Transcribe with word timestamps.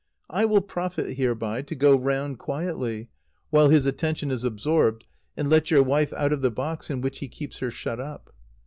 I 0.31 0.45
will 0.45 0.61
profit 0.61 1.15
hereby 1.17 1.61
to 1.61 1.75
go 1.75 1.95
round 1.95 2.39
quietly, 2.39 3.09
while 3.51 3.69
his 3.69 3.85
attention 3.85 4.31
is 4.31 4.43
absorbed, 4.43 5.05
and 5.37 5.47
let 5.47 5.69
your 5.69 5.83
wife 5.83 6.11
out 6.13 6.33
of 6.33 6.41
the 6.41 6.49
box 6.49 6.89
in 6.89 7.01
which 7.01 7.19
he 7.19 7.27
keeps 7.27 7.59
her 7.59 7.69
shut 7.69 7.99
up." 7.99 8.33